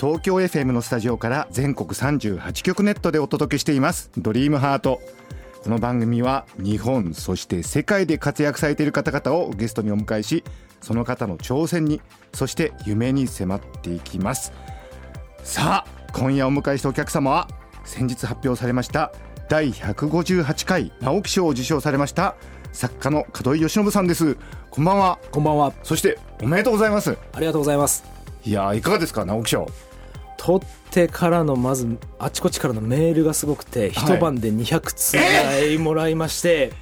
[0.00, 4.10] 東京 FM のスタジオから全国38局ネットでお届けしています。
[4.16, 4.98] ドリームハート。
[5.62, 10.42] この番組は日本そして世界で活躍されている方々をゲストにお迎えし
[10.80, 12.00] その方の挑戦に
[12.32, 14.54] そして夢に迫っていきます。
[15.44, 17.46] さあ今夜お迎えしたお客様は
[17.84, 19.12] 先日発表されました
[19.50, 22.36] 第158回直木賞を受賞されました
[22.72, 24.38] 作家の門井義信さんです。
[24.70, 25.18] こんばんは。
[25.30, 25.74] こんばんは。
[25.82, 27.18] そしておめでとうございます。
[27.34, 28.02] ありがとうございます。
[28.46, 29.66] いやーいかがですか直木賞
[30.40, 36.72] 取ってからのまずあちこちからのメールがすごくて、一晩で200通ぐらいもらいまして、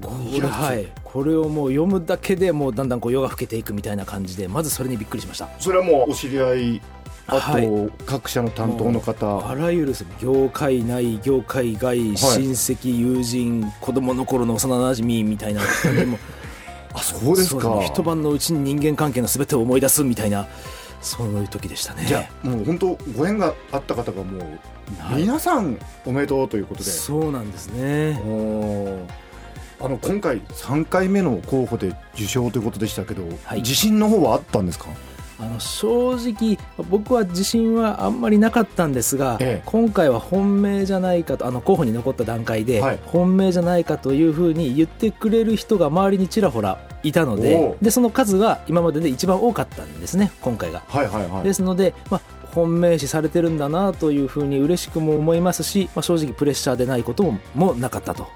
[0.00, 0.86] これはい。
[1.02, 5.48] これをもう読むだけでもうだんだんこう夜が更けていくみたいな感じでまずそれにびっくりしました。
[5.58, 6.82] それはもうお知り合い
[7.26, 7.68] あと、はい。
[8.06, 9.50] 各社の担当の方。
[9.50, 12.16] あらゆる業界内業界外、親
[12.52, 16.18] 戚友人子供の頃の幼馴染みたいな感じでも
[16.94, 17.82] あそうですか。
[17.82, 20.46] 一晩のうちに人間関係の全てを思い出すみたいな
[21.00, 22.04] そういう時でしたね。
[22.06, 24.58] じゃあもう本当ご縁があった方がもう、
[25.16, 26.90] 皆さんおめでとうということで。
[26.90, 28.20] そうなんですね。
[29.80, 33.60] あの今回3回目の候補で受賞ということでしたけど、はい。
[33.60, 34.86] 自信の方はあったんですか？
[35.40, 36.58] あの正直
[36.90, 50.82] 僕は自信はあんまりなかったんですが、ええ今回は本命じゃないかとあの候補に残った段階で、はい本命じゃないかというふうに言ってくれる人が周りにちらほらいたのででその数は今までで一番多かったんですね今回が。
[50.88, 52.20] はいはいはいですので、まあ、
[52.52, 58.26] 本命視されてるんだなというふうに嬉しくも思いますし、まあ、正直プレッシャーでないことももなかったと。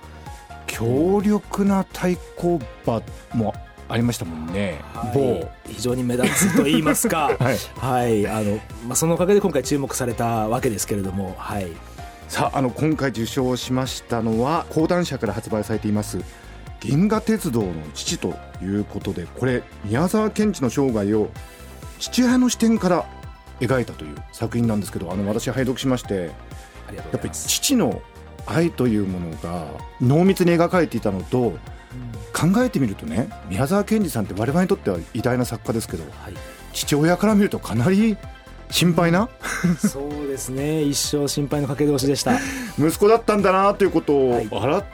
[0.66, 3.02] 強力な対抗馬
[3.34, 3.54] も
[3.92, 4.80] ありましたもんね、
[5.14, 5.46] 某。
[5.68, 7.36] 非常に目立つと言いますか。
[7.38, 7.58] はい。
[7.76, 8.26] はい。
[8.26, 11.68] あのまあ、そのおかげで今回注目されたわけですけれども、はい、
[12.32, 16.18] さああの今回受賞しましたのは講談社から発売されています
[16.80, 21.28] 銀河鉄道の父ということでこれ宮沢賢治の生涯を
[21.98, 23.04] 父親の視点から
[23.60, 26.30] 描いたという作品なんですけどあの私拝読しまして
[26.88, 27.48] ありがとうやっぱりございます。
[27.48, 28.00] 父の
[28.46, 29.66] 愛というものが
[30.00, 31.52] 濃密に描かれていたのと
[32.32, 36.34] 考えてみるとね宮沢賢治さんって我々にとっては偉大な作家ですけどはい。
[36.72, 38.16] 父親から見るとかなり
[38.70, 39.28] 心配な？
[39.86, 40.80] そうですね。
[40.88, 42.38] 一生心配のかけ同士でした。
[42.78, 44.48] 息子だったんだなということをはい。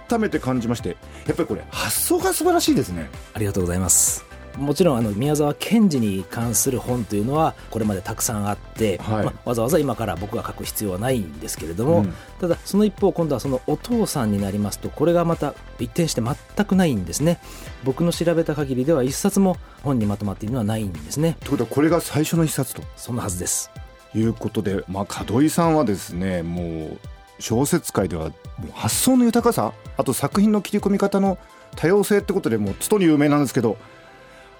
[0.08, 3.08] 改めて感じましてやっぱりこれ発想が素晴らしいですね。
[3.34, 4.24] ありがとうございます
[4.58, 9.24] もちろんあの宮沢賢治に関する本というのはこれまでたくさんあって、はい。
[9.24, 12.14] まあわざわざ今から僕が書く必要はないんですけれども、うん。
[12.40, 17.40] ただその一方今度はそのお父さんになりますとこれがまた一転して全くないんですね。
[17.84, 21.36] 僕の調べた限りでは一冊も本にまとまっているのはないんですね。
[21.40, 22.82] ということはこれが最初の一冊と。
[22.96, 23.70] そんなはずです。
[24.14, 26.98] いうことで、まあ、門井さんはですねもう
[27.40, 28.32] 小説界ではも
[28.68, 31.38] う発想の豊かさあと作品の切り込み方の
[31.76, 33.76] 多様性ってことでもうつとに有名なんですけど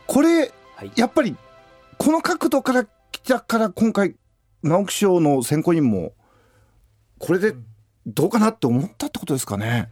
[0.08, 0.92] これはい。
[0.96, 1.36] やっぱり
[1.98, 4.14] この角度から来たから今回
[4.62, 6.12] 直木賞の選考委員も
[7.18, 7.54] これで
[8.06, 9.90] どうかなって思ったってことですかね。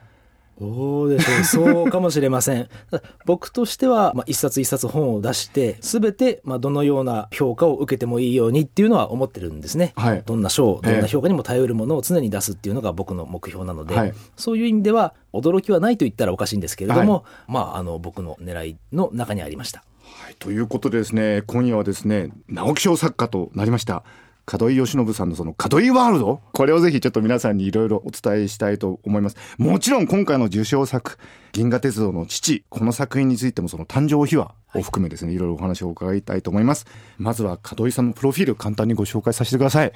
[0.60, 2.68] どうでしょうそうかもしれません。
[3.26, 10.22] 僕としては、まあ、一冊一冊本を出して全て、まあ、どのような評価を受けてもいいようにっていうのは思ってるんですね、はい。
[10.24, 10.92] どんな賞ええ。
[10.92, 14.14] どんな評価にも頼るものを常に出すっていうのが僕の目標なので、はい。
[14.36, 24.04] そういう意味では驚きはないと言ったらおかしいんですけれども、まああの僕の狙いの中にありましたはい、ということでですね今夜はですね直木賞作家となりました
[24.48, 29.36] 門井義信さんのその門井ワールドこれをぜひちょっと皆さんにいろいろお伝えしたいと思います。
[29.58, 31.18] もちろん今回の受賞作
[31.50, 36.86] 「銀河鉄道の父」この作品についてもその誕生秘話を含めですね、い、ろいろお話を伺いたいと思います。
[37.18, 39.92] まずは門井さんのプロフィール簡単にご紹介させてください。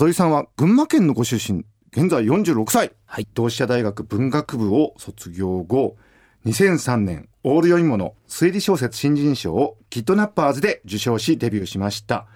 [0.00, 3.28] 門井さんは群馬県のご出身現在46歳、はい。
[3.34, 5.96] 同志社大学文学部を卒業後
[6.46, 12.26] 2003年オール読み物推理小説新人賞をキッドナッパーズで受賞しデビューしました。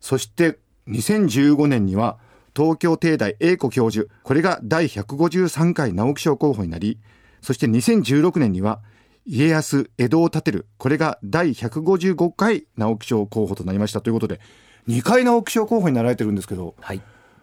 [0.00, 0.58] そして
[0.88, 2.18] 2015年には
[2.54, 6.98] 東京帝大英子教授これが第153回直木賞候補になり
[7.42, 8.80] そして2016年には
[9.26, 14.00] 家康江戸を建てるこれが第155回直木賞候補となりました。
[14.00, 14.40] ということで
[14.88, 17.00] 2回直木賞候補になられてるんですけどはい。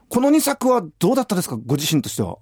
[0.09, 1.57] この2作はどうだったですか？
[1.65, 2.37] ご自身としては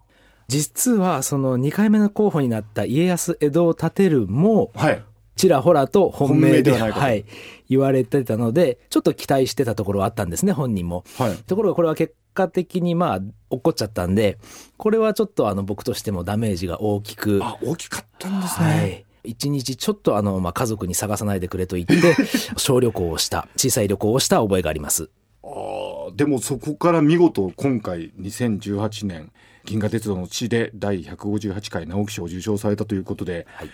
[0.51, 5.03] 実はその2回目の候補になった家康江戸を建てるもはい
[5.38, 7.25] ちらほらと本命ではないかとはい、
[7.69, 11.06] 言われてたので、ちょっと期待してたところはあったんですね、本人も。
[11.18, 13.15] はいところがこれは結果的にまあ、
[13.50, 14.38] 落っこっちゃったんで、
[14.77, 19.31] これはちょっとあの僕としてもダメージが大きく、あ大きかったんですはね、い。
[19.31, 22.15] 一日ちょっとあの、まあ、家族に探さないでくれと言って、
[22.57, 25.09] 小旅行をした、小さい旅行をした覚えがあります。
[25.44, 29.31] あーでもそこから見事今回2018年
[29.66, 33.69] 銀河鉄道の地で第158回直木賞を受賞されたということで、はい。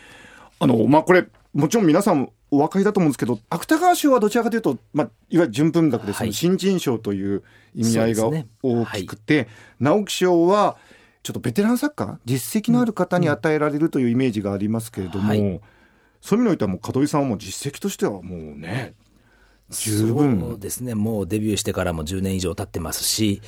[0.60, 6.34] あのまあこれもちろん皆さんお分かりだと思うんですけど芥川賞はどちらかというと、まあ、いわゆる純文学ではい。
[6.34, 7.44] 新人賞という
[7.76, 8.30] 意味合いが
[8.64, 9.48] 大きくて、
[9.80, 10.78] 直木賞は
[11.24, 15.62] ちょっとベテラン作家実績のある方に与えられるというイメージがありますけれども、はい。
[16.22, 18.94] そういう意味においてはもう門井さんはもう実績としてはもうね
[19.70, 20.40] 十分。
[20.40, 20.96] そうですね。
[20.96, 23.42] もうデビューしてからも10年以上経ってますし、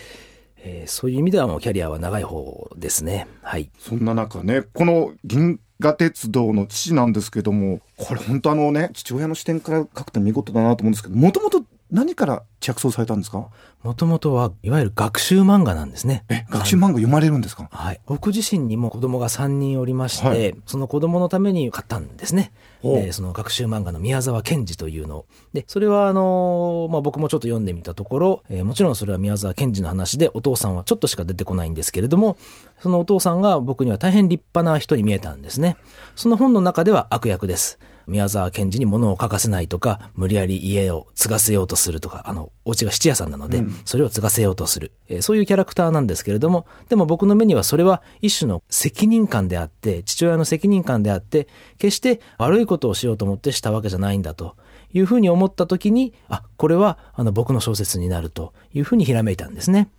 [0.64, 3.28] えーそういう意味ではもうキャリアは長い方ですね。
[3.42, 3.70] はい。
[3.80, 13.48] そんな中ね、この銀河鉄道の父なんですけども、これ本当あのね、父親の視点から書くと見事だなと思うんですけど、もともと何から着想されたんですか？
[13.84, 16.26] もともとはいわゆる学習漫画なんですね。
[16.30, 17.68] え、学習漫画読まれるんですか？
[17.72, 18.02] はい。
[18.06, 22.52] 僕自身にも子供が3人おりまして、はいその子供のために買ったんですね。
[22.84, 25.26] で、その学習漫画の宮沢賢治というのを。
[25.54, 32.38] で、それはあのーまあ、僕もちょっと読んでみたところ、えーもちろんそれは宮沢賢治の話で、お父さんはちょっとしか出てこないんですけれども、
[32.82, 35.78] そのお父さんが僕には大変立派な人に見えたんですね。
[36.16, 37.80] その本の中では悪役です。
[38.10, 51.48] 宮沢賢治に物を書かせないとか、無理やり家を継がせようとするとか、あの、お家が質屋さんなので、それを継がせようとする、えーそういうキャラクターなんですけれども、でも僕の目にはそれは一種の責任感であって、父親の責任感であって、
[51.78, 54.56] 決して悪いことをしようと思ってしたわけじゃないんだと。
[54.92, 58.54] いうふうに思った時に、あ、これはあの僕の小説になると。
[58.74, 59.90] いうふうにひらめいたんですね。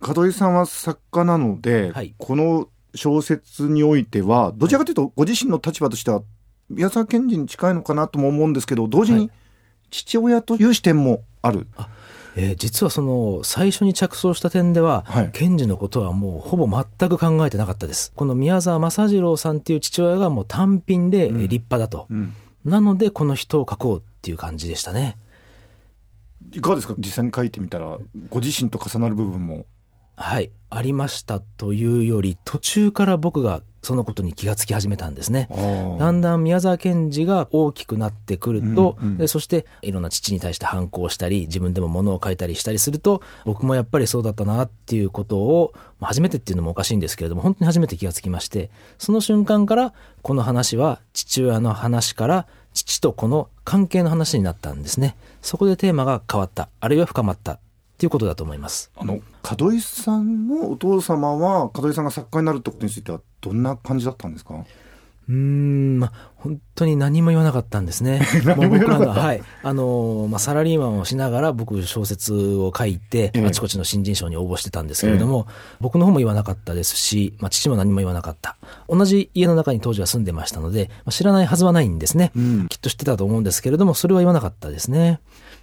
[0.00, 2.14] 門井さんは作家なので、はい。
[2.18, 6.22] この小説においては、どちらかというとご自身の立場としては、
[6.72, 9.30] 宮沢賢治に近いのかなとも思うんですけど、同時にはい
[9.90, 11.66] 父親という視点もある。
[12.34, 18.10] えー実はその最初に着想した点では、はい賢治のことはもうほぼ全く考えてなかったです。
[18.16, 22.06] この宮沢正次郎さんっていう父親がもう単品でえー立派だと。
[22.10, 22.34] うん
[22.64, 25.18] なのでこの人を書こうっていう感じでしたね。
[26.52, 26.94] いかがですか？
[26.96, 27.98] 実際に書いてみたら、
[28.30, 29.66] ご自身と重なる部分も。
[30.16, 30.50] はい。
[30.70, 35.48] ありましたというより、途中から僕がそのことに気がつき始めたんですね。
[35.98, 49.92] だんだん宮沢賢治が大きくなってくると、うんうんでそしていろんな父に対して反抗したり自分でも物を書いたりしたりすると僕もやっぱりそうだったなっていうことをまあ初めてっていうのもおかしいんですけれども本当に初めて気がつきましてその瞬間から
[50.22, 57.58] この話は父親の話から父と子の関係の話になったんですねそこでテーマが変わったあるいは深まった
[58.02, 59.20] っていうことだと思いますあの
[59.58, 64.64] 門井さんのお父様は門井さんが作家になるってことについてはどんな感じだったんですか？
[65.28, 68.22] うーん、まあ、本当に何も言わなかったんですね。
[68.56, 69.42] もう僕らが、はい。
[69.62, 75.46] あのー、まあ、サラリーマンをしながら僕小説を書いて、ええあちこちの新人賞に応募してたんですけれども、
[75.80, 78.56] 僕の方も言わなかったですし、まあ、父も何も言わなかった。
[78.88, 82.32] 同じ家の中に当時は住んでましたので、まあ、知らないはずはないんですね。
[82.34, 85.20] うんきっと知ってたと思うんですけれども、それは言わなかったですね。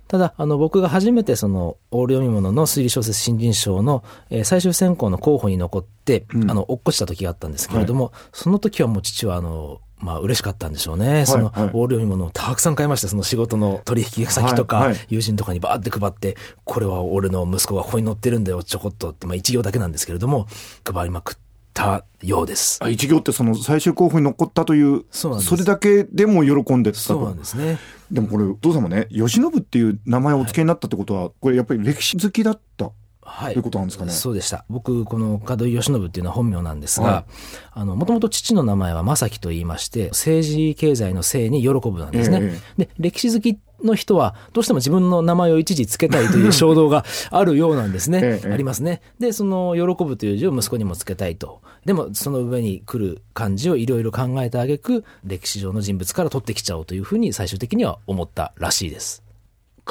[0.10, 11.28] ただ、あの、僕が初めてその、オール読み物の推理小説新人賞の、えー最終選考の候補に残って、うんあの、落っこちた時があったんですけれども、その時はもう父は、あの、まあ、嬉しかったんでしょうね。
[11.28, 13.08] その、はいオール読み物をたくさん買いました。
[13.08, 20.48] その仕事の取引先とか、はいはい友人とかにバーって配って、これは俺の息子がここに載ってるんだよ、ちょこっとって、まあ、一行だけなんですけれども、
[20.92, 21.36] 配りまくっ
[21.80, 22.80] たようです。
[22.84, 27.80] あ一行ってその最終候補に残ったというそれだけでも喜んでたとそうなんですね。
[28.12, 32.92] でもこれお父様ね慶喜っていう名前をお付けになったってことは、これやっぱり歴史好きだった
[33.30, 33.54] はい。
[33.54, 34.66] ということなんですかねそうでした。
[34.70, 37.24] 僕、この門井義信っていうのは本名なんですが、は
[37.72, 42.40] あの、もともと父の名前は正樹と言いまして、政治経済の政に喜ぶなんですね。
[42.78, 48.20] えで、歴史好きの人は、どうしても自分の名前を一時つけたいという衝動があるようなんですね。
[48.24, 49.02] ええありますね。
[49.20, 51.62] で、その、喜ぶという字を息子にもつけたいと。
[51.86, 59.29] でも、その上に来る漢字をいろいろ考えた挙句、歴史上の人物から取ってきちゃおうというふうに最終的には思ったらしいです。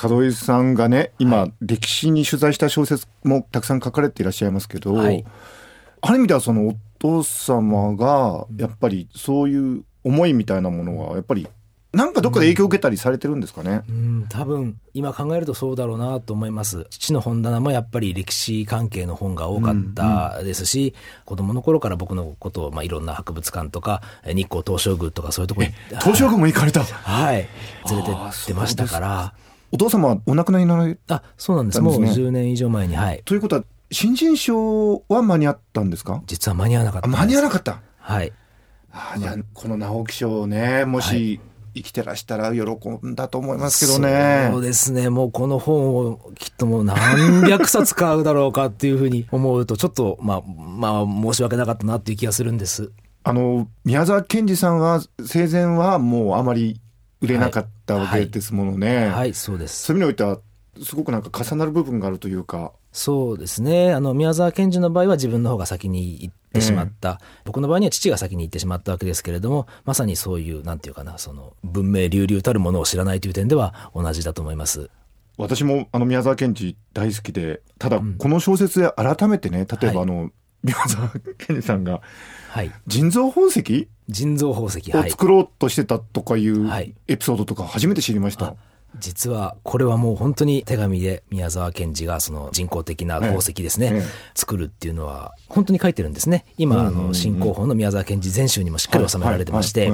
[0.07, 1.52] 門井さんがね今、はい。
[1.62, 5.25] 歴史に取材した小説もたくさん書かれていらっしゃいますけど、はい。
[6.00, 11.49] ある意味ではそのお父様がやっぱりそういう思いみたいなものはやっぱり
[11.90, 16.87] なんかどっかで影響を受けたりされてるんですかね、うん、多分今考えるとそうだろうなと思います。
[16.90, 26.85] 父の本棚もやっぱり歴史関係の本が多かったですし、子供の頃から僕のことを、まあ、いろんな博物館とかえ日光東照宮とかそういうところに東照宮も行かれた？
[26.85, 27.49] はい。
[27.90, 29.35] 連れてってましたから
[29.73, 32.01] お父様はお亡くなりになられあそうなんですなんです。
[32.01, 33.23] ねもう10年以上前にはい。
[33.25, 36.23] ということは新人賞は間に合ったんですか？
[36.27, 37.81] 実は間に合わなかった間に合わなかった。
[37.99, 38.33] はい。
[38.91, 41.41] あじゃあこの直木賞ねもし
[41.75, 42.63] 生きてらしたら喜
[43.07, 44.49] んだと思いますけどね。
[44.51, 45.11] そうですね。
[45.11, 52.91] もうこの本をきっともう何百冊買うだろうかっていうふうに思うと、ちょっと、まあ、まあ、申し訳なかったなっていう気がするんです。
[53.23, 56.81] あの、宮沢賢治さんは生前はもうあまり
[57.21, 58.97] 売れなかったわけですものね。
[58.97, 59.85] はい、はい、そうです。
[59.85, 60.41] そういう意味においては、
[60.83, 62.73] すごくなんか重なる部分があるというか。
[62.93, 63.93] そうですね。
[63.93, 67.21] あの、宮沢賢治の場合は自分の方が先に行ってしまった。
[67.45, 74.91] 僕の場合には父が先に行ってしまったわけですけれども、まさにそういう、なんていうかな、その、文明流々たるものを知らないという点では同じだと思います。
[75.39, 82.00] 私もあの宮沢賢治大好きで、ただこの小説で改めてね、例えばあの、はい、宮沢賢治さんが、
[82.50, 83.88] はい、腎臓宝石？
[84.09, 86.69] 腎臓宝石を作ろうとしてたとかいう
[87.09, 88.47] エピソードとか初めて知りました。
[88.47, 88.57] はい
[88.97, 94.03] 実はこれはもう本当に手紙で宮沢賢治がその人工的な宝石ですね、ええ、
[94.35, 96.47] 作るっていうのは本当に書いてるんですね。
[96.57, 99.93] 今、あの新広報の宮沢賢治全集にもしっかり収められてまして、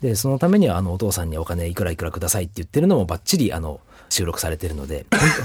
[0.00, 5.04] でそのためにはあのお父さんにお金いくらいくらくださいって言ってるのもばっちりあの収録されてるので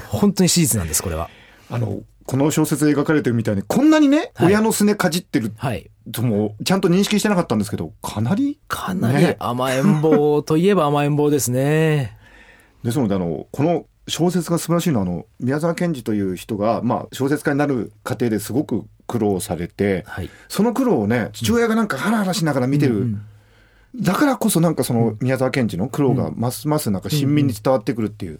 [0.09, 1.29] 本当に史実なんですこれは。
[1.69, 5.51] あのこの小説で描かれてるみたいにこんなにね、はい、親のすねかじってる
[6.11, 12.17] ともちゃんと認識してなかったんですけどかなり、ね、かなり甘えん坊といえば甘えん坊ですね。
[12.83, 23.21] ですのであのこの小説が素晴らしいのはあの宮沢賢治という人が、まあ、小説家になる過程ですごく苦労されて、はい、その苦労をね父親がなんかハラハラしながら見てる、うんうん
[23.95, 28.39] だからこそなんかその宮沢賢治の苦労がますますなんか親身に伝わってくるっていう、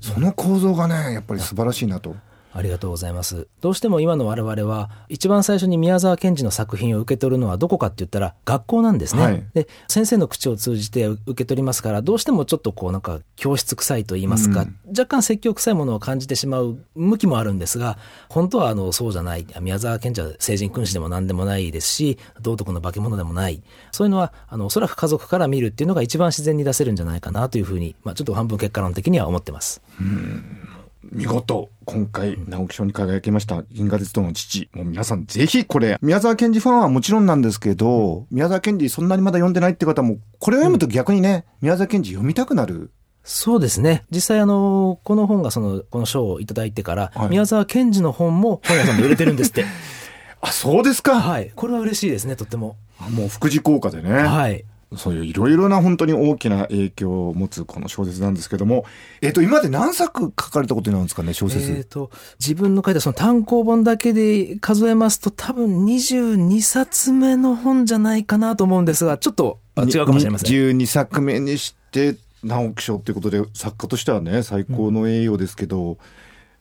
[0.00, 2.14] その構造がねやっぱり素晴らしいなと。
[2.54, 3.48] ありがとうございます。
[3.60, 9.22] どうしても今の我々は、一番最初に宮沢賢治の作品を受け取るのはどこかって言ったら学校なんですね。
[9.22, 19.46] はい、で、先生の口を通じて受け取りますから、どうしてもちょっとこうなんか教室臭いと言いますか、うん、若干説教臭いものを感じてしまう向きもあるんですが、本当はあのそうじゃない。
[19.60, 23.62] 宮沢賢治は成人君子でも何でもないですし、道徳の化け物でもない。
[23.92, 29.80] そういうのは、あの、おそらく家族から見るっていうのが一番自然に出せるんじゃないかなというふうに、まあちょっと半分結果論的には思ってます。
[30.00, 34.70] うん見事、今回、直木賞に輝きました、銀河鉄道の父。
[34.72, 42.92] もう皆さん、ぜひこれ、宮沢賢治ファンはもちろんなんですけど、宮沢賢治そんなにまだ読んでないって方も、これを読むと逆にね、宮沢賢治読みたくなる。
[43.24, 44.04] そうですね。
[44.10, 49.64] 実際あの、この本がその、この賞をいただいてから、はい、宮沢賢治の本も本屋さんで売れてるんですって。
[50.40, 51.20] あ、そうですか。
[51.20, 51.52] はい。
[51.54, 52.76] これは嬉しいですね、とっても。
[53.10, 54.10] もう副次効果でね。
[54.12, 54.64] はい。
[54.96, 58.84] そういういろいろな本当に大きな影響を持つこの小説なんですけども、
[59.20, 61.72] えっ、ー、と、今まで何作書かれたことになるんですかね、小説？
[61.72, 70.50] えっ、と、自分の書いたその単行本だけで数えますと多分22冊目の本じゃないかなと思うんですが、ちょっと違うかもしれません。
[70.50, 75.96] 12作目にして、直木賞ということで、作家としてはね、最高の栄誉ですけど、うん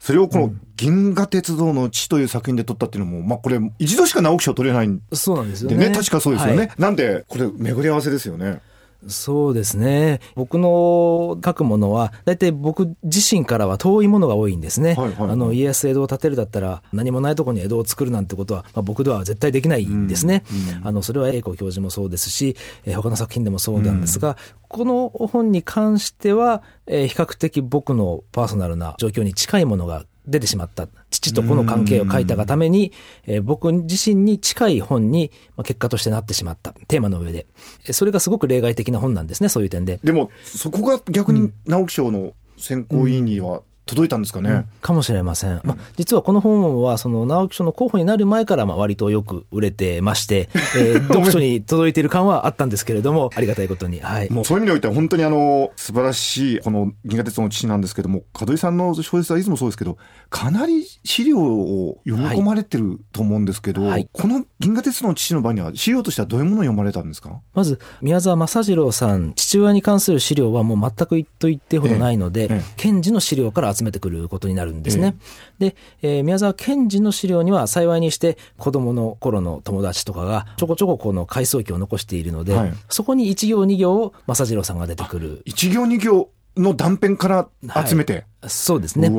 [0.02, 5.08] それをこの銀河鉄道の地という作品で撮ったっていうのも、まあこれ一度しか直木賞取れないんでね。
[5.14, 5.92] そうなんですよね。
[5.92, 6.58] 確かそうですよね。
[6.58, 8.62] はい、なんで、これ巡り合わせですよね。
[9.08, 10.20] そうですね。
[10.36, 14.96] 僕の書くものは、大体僕自身からは遠いものが多いんですね。
[14.96, 20.44] はいはいはい、あの、家康江戸を建てるだったら、何もないところに江戸を作るなんてことは、まあ、僕では絶対できないんですね。
[20.52, 22.56] うんうん、あの、それは英子教授もそうですし、
[22.86, 24.36] えー、他の作品でもそうなんですが、うん、
[24.68, 30.88] この本に関しては、えー、比較的僕のパーソナルな状況に近いものが出てしまった。
[31.10, 32.92] 父と子の関係を書いたがために、
[33.26, 36.74] えー、僕自身に近い本に、まあ、結果としてなってしまった。
[36.88, 37.48] テーマの上で。
[37.92, 40.00] それがすごく例外的な本なんですね、そういう点で。
[40.04, 45.60] でも、そこが逆に直木賞の選考委員には届いたんですかね、うん、かもしれません。
[45.64, 54.00] まあ、実はこの本は、その直木賞の候補になる前から、まあ、割とよく売れてまして、 えー、読書に届いている感はあったんですけれども、ありがたいことに。
[54.00, 54.32] はい。
[54.32, 59.98] もうそういう意味においては、本当にあの、素晴らしい、この銀河鉄道の父なんですけども、門井さんの小説はいつもそうですけど、
[60.30, 67.40] かなり資料を読み込まれてると思うんですけど、はい、この銀河鉄道の父の場合には、資料としてはどういうものを読まれたんですか？
[67.54, 75.16] まず、宮沢正次郎さん、父親に関する資料はもう全くと言ってほどないので、えええ、検事の資料から集めてくることになるんですね。
[75.60, 85.42] で、えー、宮沢賢治の資料には幸いにして子供の頃の友達とかがちょこちょここの回想記を残しているので、はい、そこに一行二行を正次郎さんが出てくる。
[85.46, 87.50] 一行二行の断片から
[87.86, 89.12] 集めて、はい、そうですね。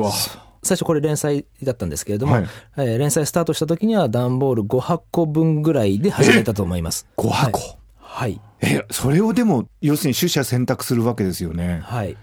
[0.63, 2.45] 最初これ連載だったんですけれども、はい、
[2.77, 7.05] えー、連載スタートした時には段ボール5箱分ぐらいで始めたと思います。
[7.17, 7.59] 5箱、
[7.97, 11.81] はい、え、それをでも、要するに取捨選択するわけですよね。
[11.83, 12.15] はい。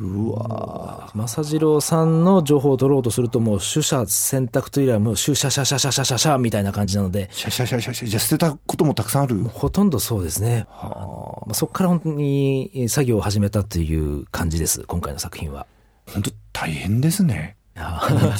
[0.00, 7.28] うわ正次郎さんの情報を取ろうとするともう取捨選択というよりはもう取捨シャシャシャシャシャシャみたいな感じなので。
[7.32, 15.66] シャシャシャシャシャじゃ捨てたこともたくさんあるほとんどそうですね、はあ、そこから本当に作業を始めたという感じです今回の作品は
[16.12, 17.56] 本当大変ですね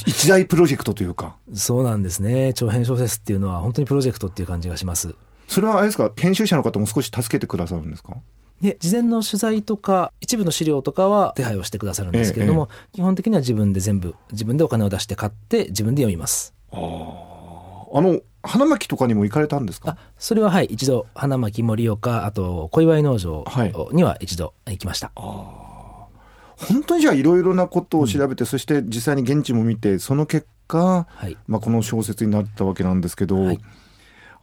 [0.06, 5.14] 一大プロジェクトというかそうなんですね長編小説っていうのは本当にプロジェクトっていう感じがします
[5.46, 8.16] それはあれですか編集者の方も少し助けてくださるんですか
[8.60, 16.54] で事前の取材とか一部の資料とかは手配をしてくださるんですけれども、基本的には自分で全部自分でお金を出して買って自分で読みます。
[16.72, 19.90] あの花巻とかにも行かれたんですか？
[19.90, 23.74] あそれははい一度花巻盛岡あと小祝農場はい。
[23.92, 31.36] には一度行きました、本当にじゃあいろいろなことを調べて、そして実際に現地も見てその結果、はい。
[31.46, 33.60] まあ、この小説になったわけなんですけど、はい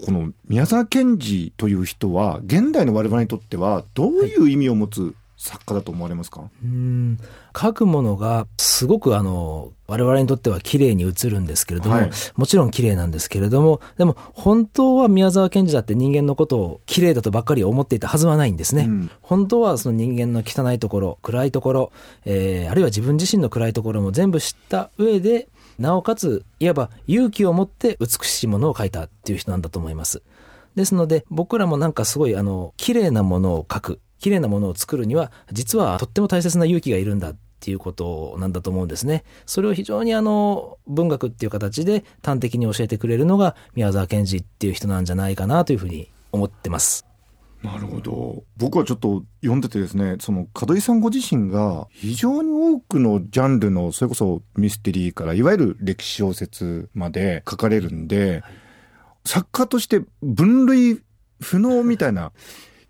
[0.04, 7.18] この宮沢賢治という人は現代の我々にとってはどういう意味を持つ作家だと思われますか、うん。
[7.60, 12.12] 書くものがすごくあの我々にとっては綺麗に映るんですけれども、はい。
[12.36, 19.12] もちろん綺麗なんですけれどもでも本当は宮沢賢治だって人間のことを綺麗だとばっかり思っていたはずはないんですね、うん。
[19.22, 21.92] 本当はその人間の汚いところ暗いところ、
[22.26, 30.24] えーあるいは自分自身の暗いところも全部知った上でなおかついわば勇気を持って美しいものを描いたっていう人なんだと思います。
[30.76, 39.24] ですので僕らもなんかすごいあの綺麗なものを描く綺麗なものを作るには実はとっても大切な勇気がいるんだっていうことなんだと思うんですね。
[39.46, 47.06] それを非常にあの文学っていう形で端的に教えてくれるのが宮沢賢治っていう人なんじゃないかなというふうに思ってます。
[47.64, 58.44] なるほど僕はちょっと読んでてですねその門井さんご自身が非常に多くのジャンルのそれこそミステリーからいわゆる歴史小説まで書かれるんで、
[59.26, 61.02] 作家として分類
[61.42, 62.32] 不能みたいな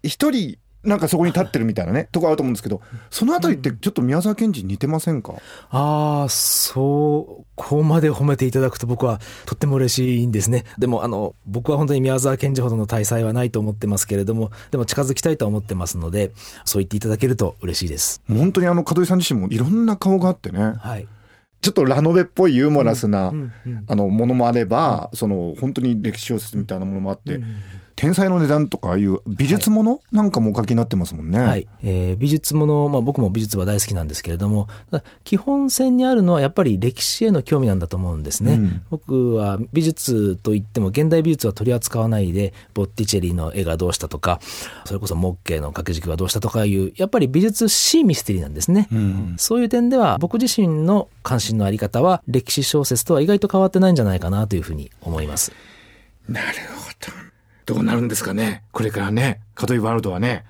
[0.03, 5.33] 一人なんかそこに立ってるみたいなねとこあると思うんですけどそのあたりってちょっと宮沢賢治に似てませんか、
[5.69, 10.65] ああ、そう、ここまで褒めていただくと僕はとっても嬉しいんですね。
[10.77, 16.31] でもあの、僕は本当に宮沢賢治ほどの大才はないと思ってますけれども、でも近づきたいとは思ってますので、
[16.65, 18.21] そう言っていただけると嬉しいです。
[18.27, 21.07] 本当にあの門井さん自身もいろんな顔があってねはい。
[21.61, 27.39] ちょっとラノベっぽいユーモラスな、うんうんあのものもあれば、その本当に歴史小説みたいなものもあって、
[27.95, 31.39] 天才の値段とかああいう美術ものなんかもお書きになってますもんね。
[31.39, 31.67] はい。
[31.83, 34.67] えー美術もの、まあ僕も美術は大好きなんですけれども、
[35.23, 38.53] 基本線にあるのはやっぱり歴史への興味なんだと思うんですね。
[38.53, 44.39] うん僕は美術といっても現代美術は取り扱わないで、ボッティチェリの絵がどうしたとか、
[44.85, 48.87] それこそモッケの掛け軸がどうしたとかいう、やっぱり美術シーミステリーなんですね。
[48.91, 55.51] うんそういう点では僕自身の関心のあり方は歴史小説とは意外と変わってないんじゃないかなというふうに思います。
[56.27, 57.24] なるほど。
[57.65, 58.63] どうなるんですかね？
[58.71, 60.45] これからね、門井ワールドはね。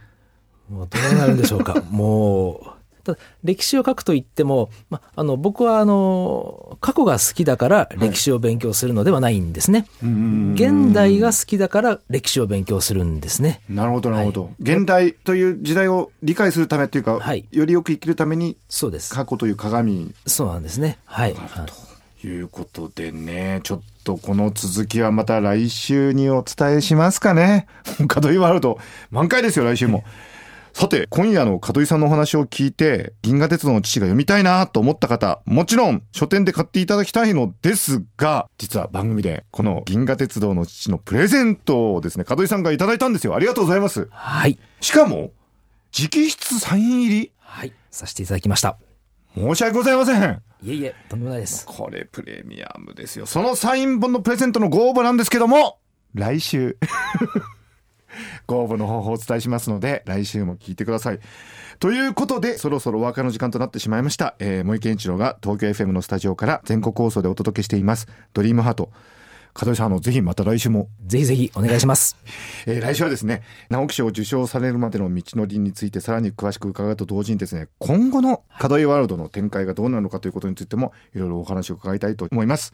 [0.69, 1.81] もうどうなるんでしょうか？
[1.91, 9.85] もう、ただ歴史を書くといっても、ま、あの、僕はあの、過去が好きだから歴史を勉強するのではないんですね。
[10.01, 13.61] 現代が好きだから歴史を勉強するんですね。
[13.69, 19.13] なるほど、なるほど、現代という時代を理解するためっていうか、はいよりよく生きるためにそうです。
[19.13, 20.97] 過去という鏡そうなんですね。
[21.05, 21.35] はい。
[22.25, 27.67] いうことでね、ちょっとこの続きはまた来週にお伝えしますかね。
[27.99, 28.79] 門井ワールド、
[29.11, 30.03] 満開ですよ、来週も。
[30.73, 43.35] さて、今夜の門井さんのお話を聞いて、銀河鉄道の父が読みたいなと思った方、もちろん書店で買っていただきたいのですが、実は番組でこの銀河鉄道の父のプレゼントをですね、門井さんがいただいたんですよ。
[43.35, 44.09] ありがとうございます。
[44.11, 44.59] はい。
[44.81, 45.31] しかも、
[45.97, 47.71] 直筆サイン入りはい。
[47.89, 48.77] させていただきました。
[49.33, 50.44] 申し訳ございません。
[50.65, 51.63] いえいえ、とんでもないです。
[51.67, 53.27] これプレミアムですよ。
[53.27, 55.77] そのサイン本のプレゼントのご応募なんですけども、
[56.15, 56.77] 来週、
[58.47, 61.19] ご応募の方法をお伝えしますので、来週も聞いてください。
[61.77, 64.35] ということで、そろそろお別れの時間となってしまいました。
[64.39, 68.91] えー、森健一郎が東京 FM のスタジオから全国放送でお届けしています、ドリームハート。
[69.63, 72.17] 門井さん、あの、ぜひまた来週もぜひぜひお願いします。
[72.67, 82.73] えー来週はですね、直木賞を受賞されるまでの道のりについてさらに詳しく伺うと同時にですね、今後の門井ワールドの展開がどうなるのかということについてもいろいろお話を伺いたいと思います。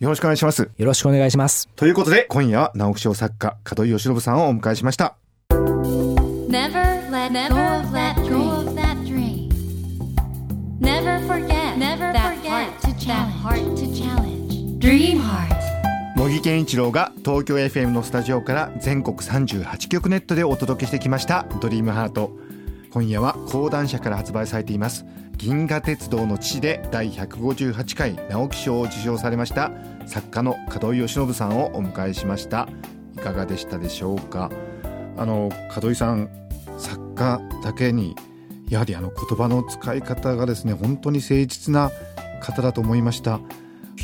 [0.00, 0.68] よろしくお願いします。
[0.76, 1.68] よろしくお願いします。
[1.76, 5.16] ということで、今夜は直木賞作家、門井義信さんをお迎えしました。
[6.48, 8.16] Never let go of that
[9.04, 9.48] dream.
[10.80, 12.07] Never forget Never
[16.38, 22.30] 木健一郎が東京 FM のスタジオから全国38局ネットでお届けしてきました「ドリームハート。
[22.92, 25.04] 今夜は講談社から発売されています
[25.36, 29.72] 「銀河鉄道の父」で第158回直木賞を受賞されました
[30.06, 32.68] 作家の門井義信さんをお迎えしました。
[33.16, 34.48] いかがでしたでしょうか？
[35.16, 35.50] あの
[35.82, 36.28] 門井さん
[36.78, 38.14] 作家だけに
[38.68, 41.90] やはりあの言葉の使い方がですね本当に誠実な
[42.40, 43.40] 方だと思いました。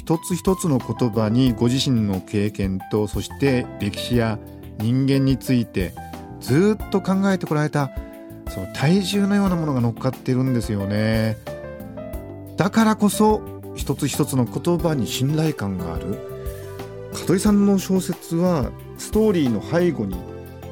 [0.05, 4.39] 一つ一つの言葉にご自身の経験とそして歴史や
[4.77, 5.95] 人間について
[6.41, 7.91] ずっと考えてこられた
[8.51, 11.39] その体重のようなものが乗っかってるんですよね。
[12.59, 16.19] だからこそ一つ一つの言葉に信頼感がある。
[17.27, 20.17] 門井さんの小説はストーリーの背後に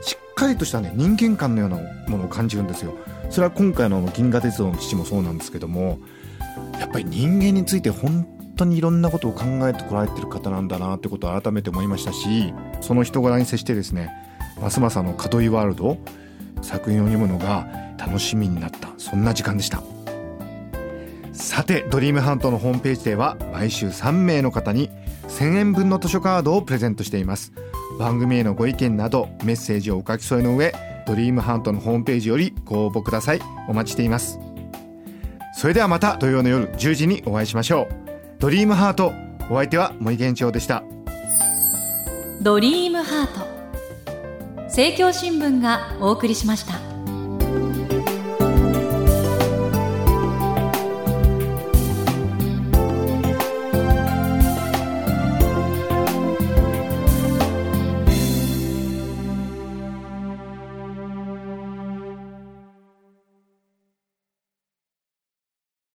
[0.02, 2.92] しっかりとしたね人間観のようなものを感じるんですよ。
[3.30, 6.00] それは今回の銀河鉄道の父もそうなんですけども
[6.78, 14.10] やっぱり人間について本当にいろんなことを考えてこられてる方なんだなってことを改めて思いましたしその人柄に接してですね
[14.60, 15.98] ますますあの門井ワールド
[16.62, 17.66] 作品を読むのが
[17.98, 18.90] 楽しみになった。
[18.98, 19.82] そんな時間でした。
[21.32, 24.90] さてドリームハントのホームページでは毎週3名の方に
[25.28, 27.52] 1000円分の図書カードをプレゼントしています。
[27.98, 30.74] 番組へのご意見などメッセージをお書き添えの上
[31.06, 33.40] ドリームハントのホームページよりご応募ください。
[33.68, 34.38] お待ちしています。
[35.54, 38.01] それではまた土曜の夜10時にお会いしましょう。
[38.42, 39.12] ドリームハート。
[39.48, 40.82] お相手は森健長でした。
[42.42, 43.26] ドリームハー
[44.56, 44.62] ト。
[44.64, 46.91] 政教新聞がお送りしました。